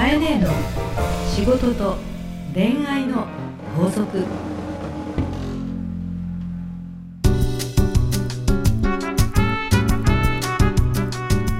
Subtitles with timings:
[0.00, 0.48] かえねえの
[1.28, 1.98] 仕事と
[2.54, 3.26] 恋愛の
[3.76, 4.24] 法則。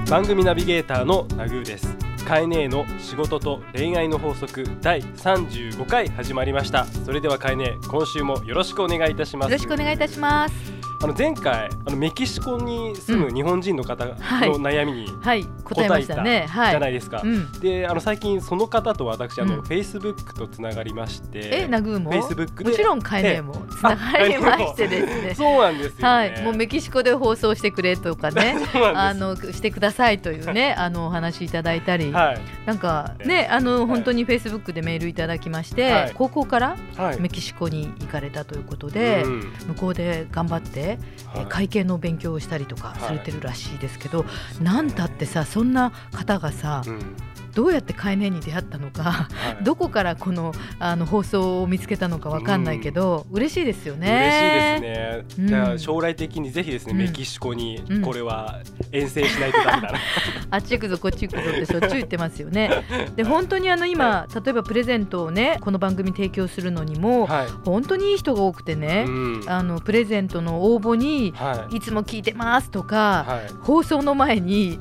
[0.09, 1.95] 番組ナビゲーターのナグーです。
[2.25, 6.85] カエネーの仕事と恋愛の法則第35回始まりました。
[6.85, 9.51] それではカエネー今週もよろしくお願いいたします。
[9.51, 10.80] よろしくお願いいたします。
[11.03, 14.49] あの前回あのメキシコに住む日本人の方のはい。
[14.51, 16.43] 悩みにはい、答えましたね。
[16.45, 16.75] じはい。
[16.75, 17.51] ゃないですか、うん。
[17.59, 19.61] であの最近その方と私あの、うん。
[19.63, 21.63] フェイスブックとつながりまして。
[21.63, 22.11] え、ナグーも。
[22.11, 22.69] Facebook で。
[22.69, 25.33] もちろんカエネもつながりましてですね。
[25.35, 26.07] そうなんですよね。
[26.07, 28.57] はい、もうメキシコで放送してくれとかね。
[28.93, 32.39] あのしてくださいというね、 あのお話いただいたり、すはい。
[32.67, 36.11] なんかね、あの本当にフェイスブックでメールいただきまして、はい。
[36.13, 37.19] 高校からはい。
[37.19, 39.39] メキシコに行かれたということで、うん。
[39.69, 41.45] 向こうで頑張って、えはい。
[41.47, 44.25] 会計の勉強をしたりとかはいされてるらしいですけど、
[44.61, 47.15] なんたってさそんな方がさ、うん
[47.53, 49.27] どうやってカエネに出会ったのかは
[49.61, 55.23] いどこからこのあの放送を見つけたのかわかんないけど、嬉しいですよ嬉しいね。
[55.25, 55.47] ですね。
[55.47, 58.59] じゃあうん将来的にぜひですね、うんメキシコにうんこれは
[58.91, 59.99] 遠征しないとダメだな。
[60.51, 62.69] あっち行くぞこっち行くぞってしょっちゅう言ってますよね。
[63.15, 67.47] で本当にあの今例えばプレゼントをねこの番組提供するのにもはい。
[67.65, 71.77] 本当にいい人が多くてね、うんあのプレゼントの応募にはい。
[71.77, 73.51] いつも聞いてますとか、はい。
[73.61, 74.79] 放送の前に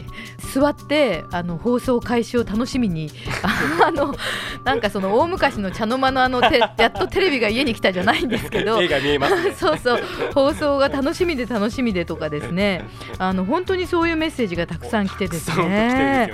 [0.52, 3.10] 座ってあの放送開始を楽しみに。
[3.84, 4.14] あの
[4.64, 8.80] なんかその大昔の茶の間のあのてやっとテレビが家に来たじゃないんですけど。
[9.56, 10.02] そうそう。
[10.34, 12.84] 放送が楽しみで楽しみでとかですね。
[13.18, 16.32] あの本当にそういうメッセージがたくさん来てですね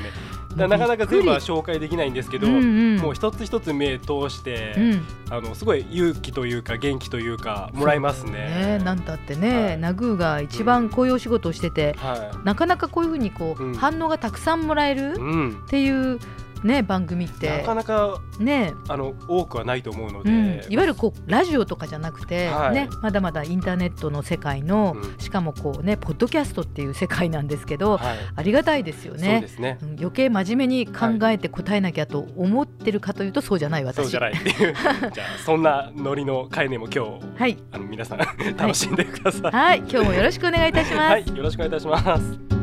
[0.56, 2.96] なかなか全部は紹介できないんですけど、うんうん。
[2.96, 5.04] もう一つ一つ目通して、うん。
[5.30, 8.80] あのすごい勇気というか元気というかもらえますね。
[8.84, 9.78] なんたってね、はい。
[9.78, 13.74] ナグーが一番こういうお仕事をしてて、はなかなかこういうふうにこう、うん。
[13.74, 15.04] 反応がたくさんもらえるい。
[15.14, 15.62] うん。
[15.64, 16.18] っていう
[16.64, 20.32] ね番組っなてかなかねあの多くはないと思うので、う
[20.68, 28.16] ん、いわゆるこうラジオとかじゃなくて、はいね、まだまだインターネットの世界の、うんしかもこうねポッドキャストっていう世界なんですけど、はい。
[28.34, 29.48] ありがたいですよそうねで。
[29.48, 29.78] すね。
[29.82, 33.96] うん余計真面目に考えて答えなきゃと思ってるかというとそうじゃない私。
[33.96, 34.74] そうじゃないっていう。
[35.12, 38.18] じゃあそんなノリの会ねも今日はい、あの皆さん
[38.56, 39.52] 楽しんでください。
[39.52, 40.98] はい、今日もよろしくお願いいたします。
[40.98, 42.55] はい、よろしくお願いいたします。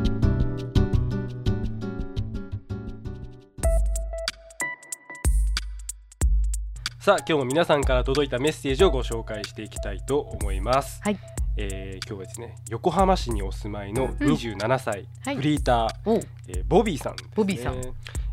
[7.04, 11.02] さあ、今日も皆さんから届いたメッセージをご紹介していきたいと思います。
[11.04, 11.20] はい。
[11.58, 15.36] えー今日はですね、横浜市にお住まいの27歳、はい。
[15.36, 16.16] フリーター、お
[16.48, 17.76] えーボビーさんですね、ボビーさん。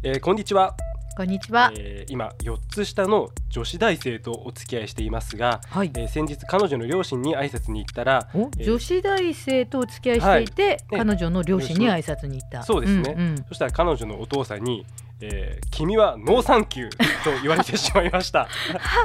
[0.05, 0.77] えーこんにちは、
[1.17, 1.73] こんにちは。
[1.77, 5.91] えー今4つ下の女子大生とお付き合いしていますが、はい。
[5.97, 11.01] えー先日彼女の両親に挨拶に行ったら、おえー女子大生とお付き合いしていて、はい。
[11.07, 12.63] 彼女の両親に挨拶に行った。
[12.63, 13.15] そうですね。
[13.15, 13.45] んうん。
[13.49, 14.87] そしたら彼女のお父さんに、
[15.21, 16.91] えー君はノーサンキュー
[17.25, 18.49] と言われてしまいました、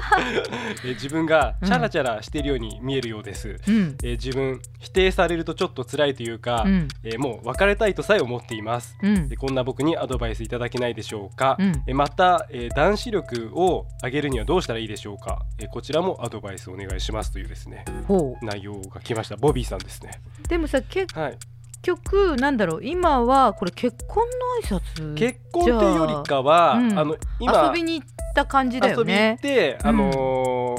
[0.83, 3.97] えー自分がチャラチャラしているように見えるようです、うん。
[4.03, 6.87] えー自分否定されるとちょっと辛いというか、うん。
[7.03, 8.97] えーもう別れたいとさえ思っています。
[9.01, 9.29] うん。
[9.29, 11.83] でこんな僕にアドバイスいただけないでしょうか、うん。
[11.87, 19.35] えーまた、えー男子力を上げるにはどうしたらいいでしょうか、えーこちらもアドバイスお願いしますというですねほ内容が来ました。
[19.35, 20.11] ボビーさんですね。
[20.45, 21.37] うでもさ結はい
[21.85, 24.23] 局なんだろう今はこれ結婚
[24.63, 30.74] の挨拶結婚っていうよりかは、うんあの今遊びに行った感じだよ遊び行っねて、あのー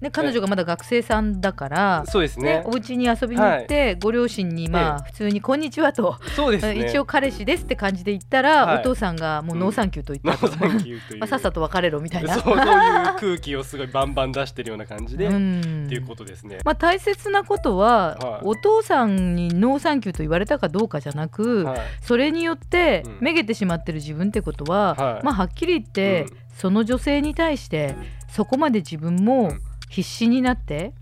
[0.00, 2.60] ね彼女がまだ学生さんだからそうですね。
[2.60, 6.86] ねお家に遊びに行って、ご両親にまあ普通に「こんにちは」と、そうですね。
[6.88, 8.80] 一応彼氏ですって感じで言ったら、はい。
[8.80, 10.12] お父さんがもうノーサンキューと。
[10.12, 10.48] 言ノった
[11.16, 12.34] まあ、さっさと別れろみたいな。
[12.34, 12.64] そうそういう
[13.18, 18.46] 空気をすごいバンバン出してるような感じで、うっんていうことですね、まあ、大切なことは、はい。
[18.46, 21.80] お父さんにノーサンキューと言われたかどうかじゃなく、はい。
[22.00, 23.16] それによってうん。
[23.20, 25.24] めげてしまってる自分ってことは、はい。
[25.24, 26.38] まあはっきり言って、うん。
[26.58, 27.94] その女性に対して
[28.28, 30.92] そこまで自分もうん必死になって、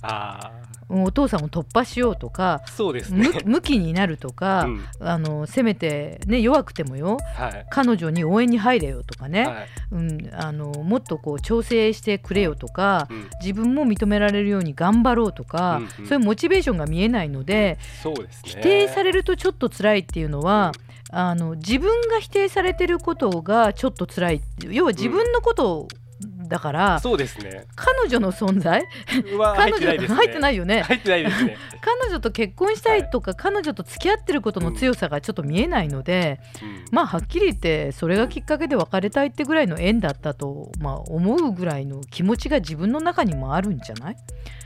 [0.89, 3.29] お父さんを突破しようとかあそうですね。
[3.45, 4.85] む向きになるとか、うん。
[5.01, 7.67] あのせめて、ね、弱くてもよはい。
[7.71, 9.69] 彼女に応援に入れよとかね、はい。
[9.91, 13.29] うん、あのもっとこう調整してくれよとか、うん。
[13.41, 16.07] 自分も認められるように頑張ろうとか、うんうん。
[16.07, 18.53] そういうモチベーションが見えないので、そうですね。
[18.53, 20.73] 否定されるとちょっと辛いっていうのは、
[21.11, 24.41] あの自分が否定されてることがちょっと辛い。
[24.71, 25.89] 要は自分のこと
[26.49, 27.67] だから、そうですね。
[27.75, 28.85] 彼女の存在？
[29.57, 30.07] 彼女入っね。
[30.07, 30.83] 入ってないよね。
[30.83, 36.85] 入ってないですね、 彼女と結婚したいとか、彼女と付き合ってることの強さがちょっと見えないので、うん。
[36.91, 44.17] まあはっきり言ってそれがきっかけで別れたいってぐらいの縁だったと、まあ、思うぐらいの気持ちが自分の中にもあるんじゃない、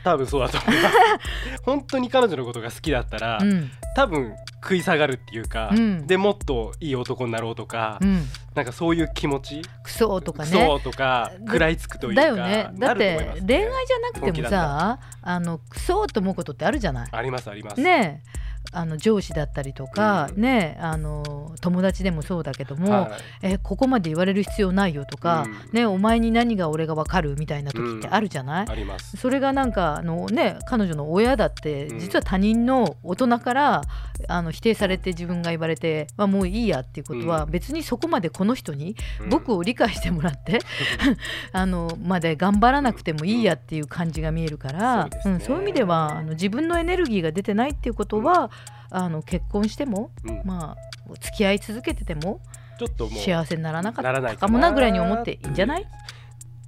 [0.03, 0.95] 多分そうだと思います。
[1.63, 3.71] 本当に彼女のことが好きだったら、うん。
[3.95, 6.07] 多分食い下がるっていうか、うん。
[6.07, 8.23] でもっといい男になろうとか、うん、
[8.53, 10.49] なんかそういう気持ち、クソとかね。
[10.49, 12.69] そうとかだ食らいつくというかだよね。
[12.77, 13.17] だなってね。
[13.45, 17.09] 恋愛じゃなくてもさあのクソと思うことってあるじゃない？
[17.11, 18.41] ありますあります、ねえ
[18.73, 20.41] あの上司だったりとか、うん。
[20.41, 23.07] ねえあの友達でもそうだけども、は
[23.43, 23.53] い。
[23.53, 25.77] えここまで言われる必要ないよとか、うん。
[25.77, 29.17] ねお前に何が俺が分かるみたいな時ってあるじゃない、あります。
[29.17, 31.99] それがなんかあの、ね、彼女の親だってうん。
[31.99, 33.81] 実は他人の大人から、
[34.27, 37.51] あの否定されて自分が言われて、まあ、もういいやっていうことは、うん。
[37.51, 39.29] 別にそこまでこの人にうん。
[39.29, 40.59] 僕を理解してもらって、
[41.51, 45.35] あのまで頑張らなくてもいいやっていう感じが見えるから、そうね。
[45.35, 48.50] うんそういう意味ではあの自分のエネルギーが出てないっていうことは、
[48.91, 50.41] あの結婚しても、うん。
[50.45, 52.41] まあ、付き合い続けてても
[52.77, 55.87] ちょっともう幸せにならなかったならないかもなぐらいに思っていいんじゃない、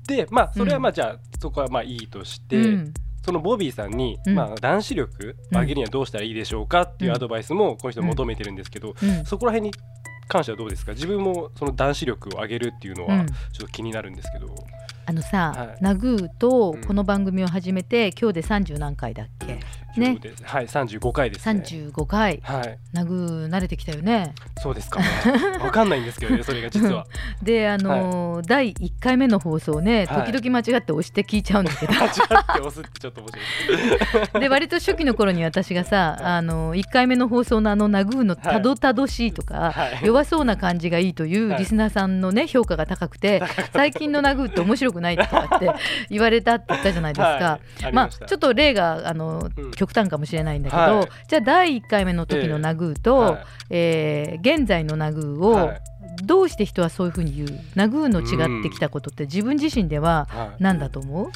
[0.07, 2.93] でまあそれはまあじゃあ、そこはまあいいとして、うん。
[3.25, 4.35] そのボビーさんに、うん。
[4.35, 9.25] まあ、男子力を上げるにはどうしたらいいでしょうかっていうアドバイスもこの人求めてるんですけど、うん。
[9.25, 9.73] そこら辺に
[10.27, 10.91] 関してはどうですか？
[10.91, 13.27] 自分もその男子力を上げるっていうのはうん。
[13.27, 14.53] ちょっと気になるんですけど、
[15.05, 15.77] あのさ、はい。
[15.79, 16.83] ナグーとうん。
[16.83, 19.59] この番組を始めて、今日で30何回だっけ？
[20.00, 20.19] ね。
[20.44, 21.63] はい35回ですね。
[21.66, 22.40] 35回。
[22.44, 22.80] はい。
[22.92, 24.34] ナグー慣れてきたよね。
[24.62, 25.06] そうですかね。
[25.62, 27.06] わかんないんですけどね それが実は。
[27.42, 30.31] であのー第1回目の放送ねはい。
[30.31, 40.06] 時々間違って押して聞いちゃうんだけど、間違って押すってちょっと面白いで割と初期の頃に私がさあの1回目の放送のあのナグーのたどたどしいとか、はい。
[40.06, 41.60] 弱そうな感じがいいというはい。
[41.60, 43.42] リスナーさんのね評価が高くて
[43.74, 45.72] 最近のナグーって面白くないとかって
[46.10, 47.60] 言われたって言ったじゃないですか。
[47.92, 48.25] まあました。
[48.25, 51.09] ちょっと例があの、うん極端かもしれないんだけど、はい。
[51.27, 53.45] じゃあ第1回目の時のナグーと、はい。
[53.69, 55.81] えー現在のナグーを、はい。
[56.24, 57.50] どうして人はそういうふうに言う？
[57.75, 60.63] ナグーの違ってきたことって自分自身でははい。
[60.63, 61.31] 何だと思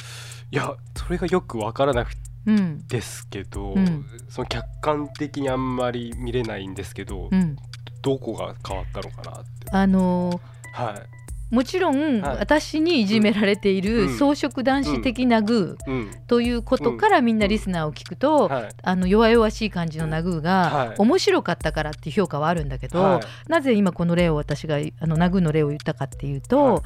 [0.50, 2.12] いやそれがよくわからなく
[2.46, 4.06] う、うんですけど、うん。
[4.30, 7.56] その客観的にあんまり見れないんですけど、うん、
[8.00, 9.70] どこが変わったのかなって。
[9.72, 11.17] あのーはい
[11.50, 12.36] もちろん、はい。
[12.38, 14.16] 私にいじめられているうん。
[14.16, 16.10] 草食男子的ナグーうん。
[16.26, 18.68] ということからみんなリスナーを聞くと、はい。
[18.82, 20.94] あの弱々しい感じのナグーがはい。
[20.98, 23.50] 面白かったからっていう評価はあるんだけど、はい。
[23.50, 26.82] なぜ今この例を私があのナグーの例を言ったかっていうと、はい。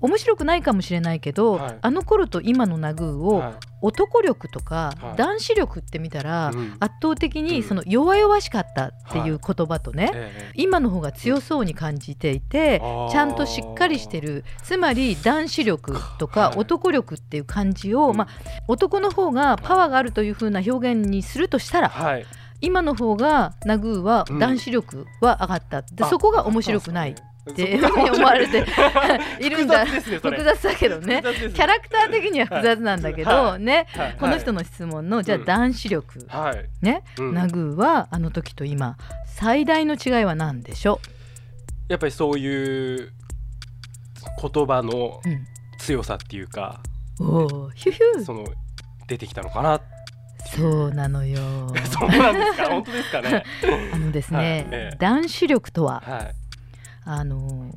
[0.00, 1.78] 面白くないかもしれないけど、はい。
[1.80, 5.16] あの頃と今のナグーをはい男力とかはい。
[5.16, 6.76] 男子力って見たら、うん。
[6.80, 7.44] 圧倒的うん。
[7.44, 10.52] にその弱々しかったっていう言葉とね、ええ。
[10.54, 16.58] 今の方が強そうに感じていて、ちゃんとしっかりしてるつまり男子力とかはい。
[16.58, 18.16] 男力っていう感じを、うん。
[18.16, 18.28] まあ、
[18.68, 22.26] 男の方がパワーがあるという風な表現にするとしたらはい。
[22.60, 24.38] 今の方がナグーはうん。
[24.38, 27.14] 男子力は上がった、であそこが面白くない
[27.50, 28.64] って思われて
[29.40, 29.84] いるんだ。
[29.86, 31.22] 複雑だけどね。
[31.22, 33.86] キャラクター的には複雑なんだけど、はね。
[33.94, 34.16] はい。
[34.18, 35.44] この人の質問のじゃあうん。
[35.44, 37.34] 男子力、はい、ね、うん。
[37.34, 38.96] ナグーはあの時と今
[39.26, 41.00] 最大の違いは何でしょ
[41.88, 43.12] やっぱりそういう
[44.40, 45.46] 言葉のう、うん。
[45.78, 46.80] 強さっていうか、
[47.20, 48.46] おーヒュヒュその
[49.06, 49.80] 出てきたのかな。
[50.46, 51.38] そうなのよ。
[51.90, 52.68] そうなんですか？
[52.70, 53.44] 本当ですかね？
[53.92, 54.46] あのですね、はい。
[54.46, 56.02] ええ男子力とは？
[56.06, 56.34] はい
[57.04, 57.70] あの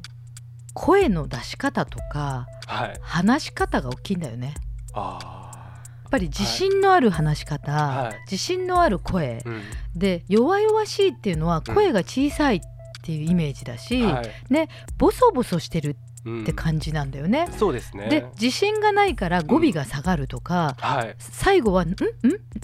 [0.74, 3.00] 声の出し方とかはい。
[3.01, 4.53] 話し方が大きいんだよね。
[4.94, 8.15] あやっぱり自信のある話し方、はい。
[8.31, 9.41] 自信のある声。
[9.45, 9.62] ーうん。
[9.95, 12.59] で弱々しいっていうのは声が小さいっ
[13.01, 14.29] ていうイメージだし、はい。
[14.97, 16.07] ボソボソしてるうん
[16.41, 17.48] って感じなんだよね。
[17.57, 18.10] そうですね。
[18.10, 21.15] で自信がないから語尾が下がるとか、はい。
[21.19, 21.89] 最後は「ん？
[21.89, 21.96] ん?」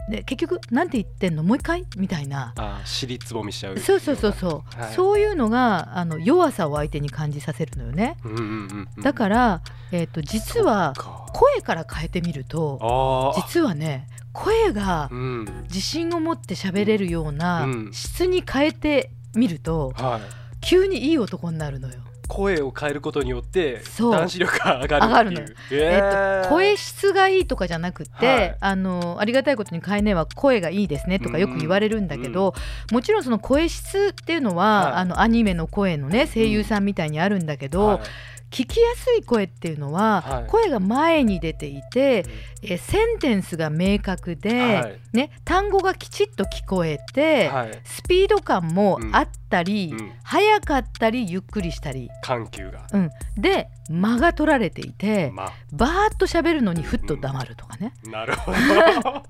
[0.10, 1.44] で結局なんて言ってんの？
[1.44, 1.86] もう一回？
[1.98, 2.54] みたいな。
[2.58, 4.94] あー尻つぼみしちゃうそうそうそうそう、はい。
[4.94, 8.18] そういうのがあの弱さを相手に感じさせるのよね。
[8.24, 9.02] うんうんうんうん。
[9.02, 10.94] だから、えー、と実は
[11.34, 15.46] 声から変えてみると実はね声がうん。
[15.64, 17.90] 自信を持って喋れるようなうん。
[17.94, 20.22] 質に変えてみるとはい。
[20.62, 21.96] 急にいい男になるのよ。
[22.28, 25.56] 声を変えることによって男子力が上がるっていう。
[25.72, 28.58] ええっと、声質がいいとかじゃなくて、はい。
[28.60, 32.54] あのありがたいことにカエネは声がいいですねとかよく言われるんだけど、
[32.92, 34.94] もちろんその声質っていうのは、はい。
[34.94, 38.02] あのアニメの声のね声優さんみたいにあるんだけど、はい
[38.54, 40.48] 聞きやすい声っていうのは、はい。
[40.48, 42.24] 声が前に出ていて、
[42.62, 45.00] えセンテンスが明確で、はい。
[45.12, 47.82] ね、単語がきちっと聞こえて、はい。
[47.84, 50.12] スピード感もあったり、うん。
[50.24, 52.86] 速かったりゆっくりしたり、緩急が。
[52.94, 57.94] うん、で間が取られていて、まバーッと喋るのにふっと黙るとかね。
[58.06, 58.58] あなるほど。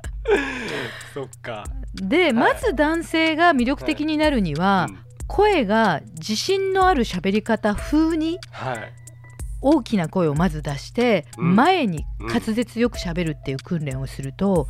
[1.13, 1.63] そっか。
[1.93, 4.99] で、まず男性が魅力的になるには、うん。
[5.27, 9.02] 声が自信のある喋り方風にはい
[9.63, 11.55] 大きな声をまず出して、うん。
[11.55, 14.67] 前に滑舌よく喋るっていう訓練をすると、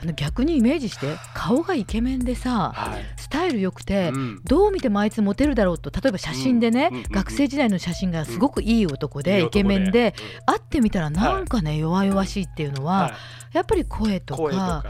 [0.00, 3.04] あの逆にイメージして顔がイケメンでさはい。
[3.16, 4.40] スタイル良くて、うん。
[4.44, 10.14] どう見てもあいつモテるだろうと例えば写真でね、学生時代の写真がすごくいい男で、イケメンで、
[10.46, 10.54] うん。
[10.54, 13.12] 会ってみたらなんかね、弱々しいっていうのは、はい。
[13.54, 14.84] やっぱり声とか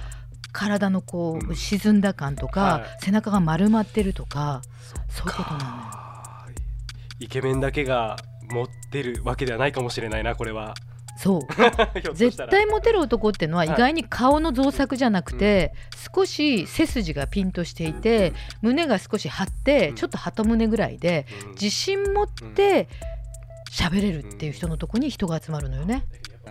[0.53, 1.57] 体のこう、うん。
[1.57, 3.05] 沈んだ感とか、はい。
[3.05, 4.61] 背中が丸まってるとか
[5.09, 5.71] そういうことなのよ。
[5.71, 6.47] か
[7.21, 8.17] イケメンだけが
[8.51, 10.75] 持ってるわけではないかもしれないなこれは。
[11.19, 11.41] そう。
[12.15, 12.47] 絶ら。
[12.49, 15.75] 対モテる男っていうのははい意外に顔の造作じゃなくて、
[16.15, 19.95] 少し背筋がピンとしていて胸が少し張って、うん。
[19.97, 21.51] ちょっと鳩胸ぐらいでうん。
[21.51, 22.89] 自信持って
[23.71, 26.05] 喋れるっていう人のとこに人が集まるのよね。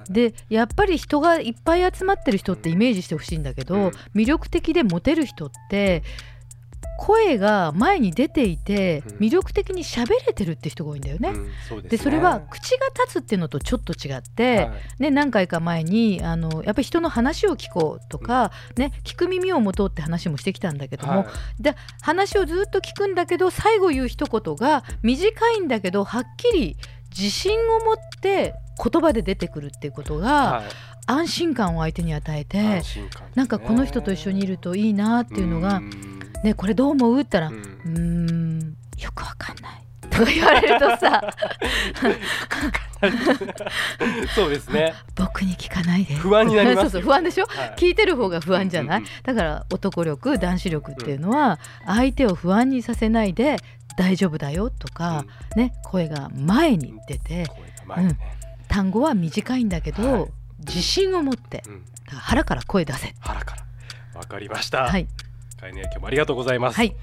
[0.10, 3.88] でやっぱり人がいっぱい集まってる人ってイメージしてほしいんだけど、うん。
[4.14, 6.04] 魅力的でモテる人って
[6.98, 9.18] 声が前に出ていてうん。
[9.18, 11.30] 魅力的に喋れてるって人が多いんだよね。
[11.30, 11.98] うんそうですね。
[11.98, 14.72] でそれは口が立つっていうのとちょっと違って、はい。
[15.00, 21.26] ね、何回か前にあのやっぱり人の話を聞こうとか、ね、聞く耳を持とうって話もしてきたんだけども、は
[21.60, 21.64] い。
[21.64, 26.78] で話をずっと聞くんだけど最後言う一言が短いんだけどはっきり
[27.10, 30.98] 自信を持って言葉で出てくるっていうことがはい。
[31.10, 32.84] 安心感を相手に与えて、ね。
[33.34, 37.54] なんかこの人と一緒にいるといいなっていうのが「んね、これどう思う?」って言ったら「う
[37.86, 38.60] うん
[38.98, 41.22] よくわかんない」 とか言われるとさ。
[44.34, 44.94] そうですね。
[45.16, 46.16] 僕に聞かないで。
[46.16, 46.82] 不安になりますよ。
[46.84, 47.46] そうそう不安でしょ？
[47.46, 47.74] はい。
[47.78, 49.10] 聞いてる方が不安じゃない、うんうん。
[49.24, 53.58] だから男力男子力っていうのは相手を不安にさせないで
[53.98, 55.26] 大丈夫だよとか、
[55.56, 58.20] ね、声が前に出て声が前にね。
[58.68, 60.32] 単語は短いんだけど、はい。
[60.60, 61.86] 自信を持ってうん。
[61.86, 63.14] だから腹から声出せ。
[63.20, 63.64] 腹から。
[64.20, 64.86] わかりました。
[64.88, 65.08] はい、
[65.58, 66.76] かいね今日もありがとうございます。
[66.76, 66.96] はい。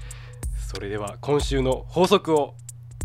[0.67, 2.55] それでは今週の法則を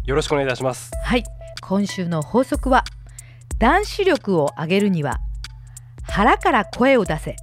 [0.05, 0.91] よろしくお願いいたします。
[1.05, 1.25] はい、
[1.61, 2.85] 今週の法則は
[3.59, 5.19] 男子力を上げるには
[6.03, 7.37] 腹から声を出せ。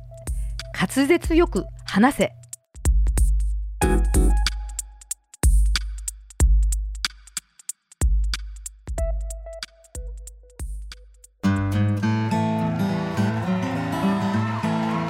[0.74, 2.34] 滑舌よく話せ。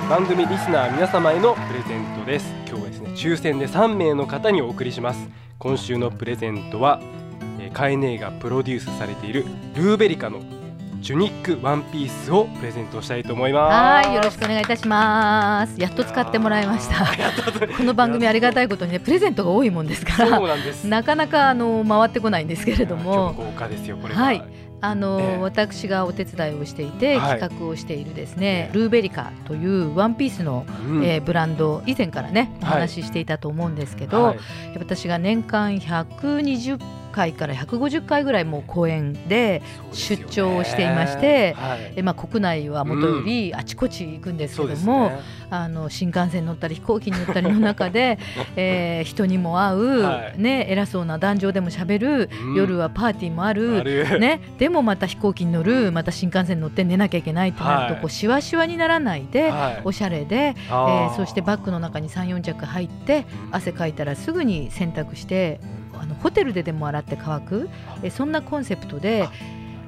[0.10, 2.48] 番組リスナー皆様へのプレゼントです。
[2.66, 2.87] 今日
[3.18, 5.28] 抽選で3名の方にお送りします。
[5.58, 7.02] 今週のプレゼントは、
[7.60, 9.44] えーカエネーがプロデュースされている
[9.76, 10.40] ルーベリカの
[11.02, 14.08] ジュニックワンピースをプレゼントしたいと思います。
[14.08, 15.82] はいよろしくお願いいたします。
[15.82, 17.08] やっと使ってもらいました。
[17.76, 20.86] この番組ありがたいことにねプレゼントが多いもんですかそうらなんです。
[20.88, 23.34] なかなかあの回ってこないんですけれども。
[23.34, 24.44] 豪華ですよこれは、はい
[24.80, 25.38] あの、ええ。
[25.38, 27.40] 私がお手伝いをしていてはい。
[27.40, 28.78] 企画をしているですね、ええ。
[28.78, 31.04] ルーベリカというワンピースの、うん。
[31.04, 32.82] えーブランド以前からねおはい。
[32.82, 34.38] 話ししていたと思うんですけど、はい。
[34.78, 36.80] 私が年間120
[37.18, 41.96] 回から150回ぐらいもう公演で出張をしていましてはい。
[41.96, 45.12] で、まあ、国内はもとよりあちこち行くんですけども、
[45.50, 48.20] あの新幹線乗ったり飛行機に乗ったりの中で、
[48.56, 50.42] えー人にも会う、はい。
[50.42, 52.56] ね、偉そうな壇上でもしゃべる、うん。
[52.56, 53.84] 夜はパーティーもあある。
[53.84, 58.02] るね、でもまた飛行機に乗るまた新幹線に乗って寝なきゃいけないってなると、はい。
[58.02, 59.82] こうしわしわにならないで、はい。
[59.86, 61.16] おしゃれで、えあー。
[61.16, 65.60] そしてバッグの中に34着入って汗かいたらすぐに洗濯して
[66.02, 67.70] あのホテルででも洗って乾く、
[68.04, 69.30] えーそんなコンセプトで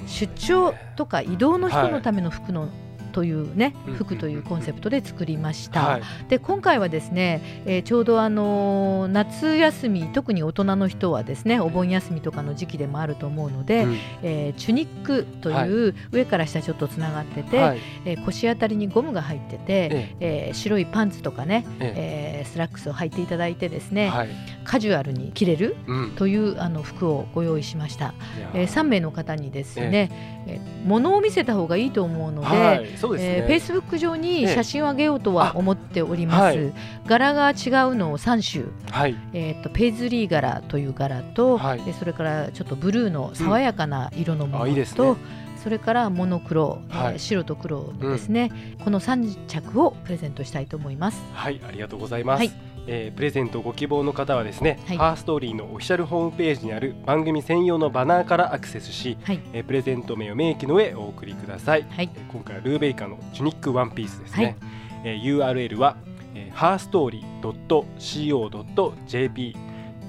[0.08, 2.70] 出張とか移動の人のための服の、
[3.10, 5.82] というねうん服というコンセプトで作りました。
[5.84, 6.02] はい。
[6.30, 13.98] で今回はですね、えーちょうどあのー夏休み特に大人の人はですねお盆休みとかの時期でもあると思うので、うん。
[14.24, 17.80] えーチュニックという上から下ちょっとつながってて、はい。
[18.06, 20.52] えー腰あたりにゴムが入ってて、ええ。
[20.52, 22.46] ー白いパンツとかね、ええ。
[22.46, 24.30] ースラックスを履いていただいてですね、はい。
[24.64, 26.12] カジュアルに着れるうん。
[26.12, 28.14] というあの服をご用意しました、
[28.54, 30.10] えー3名の方にですね、
[30.48, 33.38] えー物を見せた方がいいと思うので、はいそうですね。
[33.38, 36.74] えー、フェイスブック上に写真をあげようとは思っております、はい。
[37.08, 39.16] 柄が違うのを3種、はい。
[39.34, 41.80] えー、とペイズリー柄という柄と、はい。
[41.86, 45.16] えーそれからちょっとブルーの爽やかな色のものと、あいいですね。
[45.62, 48.52] それからモノクロ、えーはい白と黒ですね、
[48.84, 51.22] この3着をプレゼントしたいと思います。
[51.34, 52.69] はい、ありがとうございます。
[52.90, 54.98] はいえープレゼントご希望の方はですね、はい。
[54.98, 59.40] ハーストーリーのオフィシャルホームページにある番組専用のバナーからアクセスし、はい。
[59.54, 61.86] えープレゼント名を明記の上お送りください。
[61.90, 62.10] はい。
[62.16, 64.58] えー今回はルーベイカのチュニックワンピースですね。
[65.04, 65.98] えー URL は、
[66.34, 69.56] えー、herstory.co.jp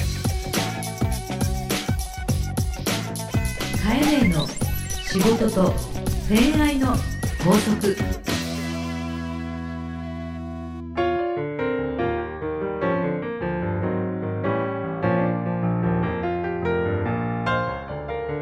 [3.84, 4.48] カエネの
[5.04, 5.74] 仕事と
[6.28, 6.88] 恋愛の
[7.46, 7.96] 法則。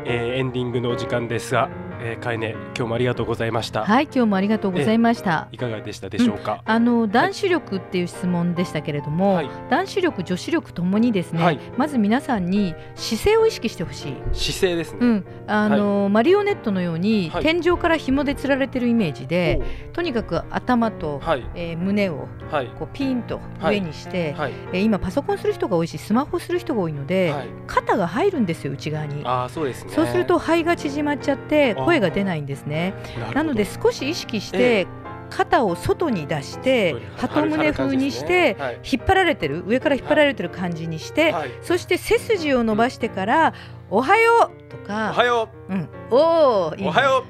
[0.05, 1.69] えーエンディングのお時間ですが、
[2.03, 5.47] えー、かえね今日もありがとうございました、はい今日もありがとうございました。
[5.51, 9.49] いかがでしたでしょうか、あの男子力っていう質問でしたけれども、はい。
[9.69, 11.59] 男子力女子力ともにですね、はい。
[11.77, 14.15] まず皆さんに姿勢を意識してほしい。
[14.33, 17.43] 姿勢ですね、うん、あの、マリオネットのように、はい。
[17.43, 19.61] 天井から紐で吊られてるイメージで、
[19.93, 21.45] とにかく頭と、はい。
[21.55, 22.67] えー胸をはい。
[22.67, 24.53] こうピンと上にして、はい。
[24.73, 27.47] えー今パソコンする人が多いしスマホする人が多いので、はい。
[27.67, 29.21] 肩が入るんですよ内側に。
[29.25, 29.91] ああそうですね。
[29.93, 32.93] そうすると肺が縮まっちゃって声が出ないんですね。
[33.33, 34.87] なので少し意識しえて
[35.29, 38.79] 肩を外に出して鳩胸風にしてはい。
[38.83, 41.51] 引っ張られてる上から引っ張られてる感じにしてはい。
[41.61, 43.53] そして背筋を伸ばしてから
[43.89, 45.75] 「おはよう」とおかはよ「う。
[45.75, 47.25] ん、おおはよ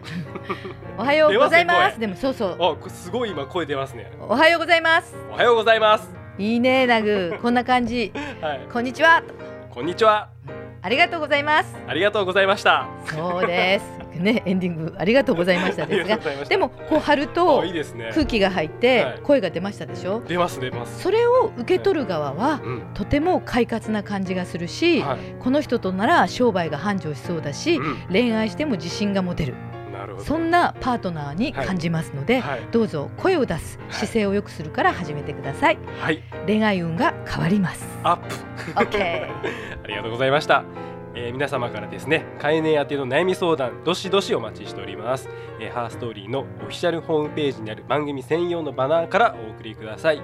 [0.97, 1.95] おはようございます。
[1.95, 2.89] す」でもそうそう。
[2.89, 5.15] すごい今声出ますね「おはようございます。
[5.31, 7.37] おはようございます」いいねナグ。
[7.41, 8.11] こんな感じ。
[8.41, 9.23] はい「こんにちは」
[9.73, 10.29] こんにちは
[10.83, 11.75] ありがとうございます。
[11.87, 12.87] ありがとうございました。
[13.05, 14.01] そうです。
[14.19, 18.09] ね エンディングありがとうございましたですがでもこう貼るとあいいですね。
[18.13, 19.21] 空気が入っはてい。
[19.23, 20.21] 声が出ましたでしょ？
[20.27, 21.01] 出ます出ます。
[21.01, 22.81] それを受け取る側はうん。
[22.93, 25.17] とても快活な感じがするし、はい。
[25.39, 27.97] この人となら商売が繁盛しそうだし、うん。
[28.11, 29.53] 恋愛しても自信が持てる。
[29.93, 30.25] なるほど。
[30.25, 32.61] そんなパートナーに感じますので、はい。
[32.71, 35.77] どうぞ声を出す姿勢を良くするから始めてください。
[35.99, 36.21] はい。
[36.47, 37.87] 恋愛運が変わります。
[38.03, 38.35] アップ
[38.75, 38.83] あ
[39.87, 40.63] りがとうございました。
[41.13, 45.27] えー皆様からですね、カエネ宛ての悩み相談、どしどしお待ちしております。
[45.59, 50.21] えーハーストーリーのオフィシャルホームページにある番組専用のバナーからお送りください。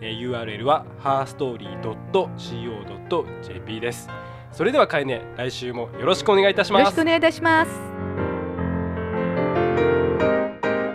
[0.00, 4.08] えー URL は herstory.co.jp です。
[4.52, 7.04] それではカエネ、来週もよろしくお願いいたしますよろしくお。
[7.04, 7.70] 願いいたします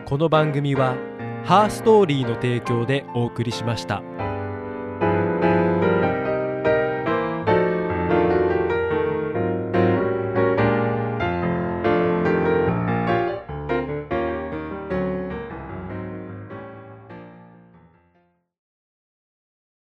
[0.06, 0.96] この番組は
[1.44, 4.23] ハーストーリーの提供でお送りしました。